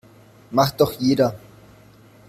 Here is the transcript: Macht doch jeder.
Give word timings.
Macht 0.49 0.81
doch 0.81 0.93
jeder. 0.99 1.35